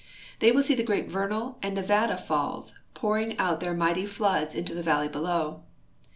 [0.39, 4.55] They will see the great Vernal and Nevada falls j)Our ing out their miglity floods
[4.55, 5.61] into the valley below.